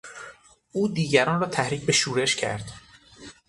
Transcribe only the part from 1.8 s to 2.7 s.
به شورش کرد.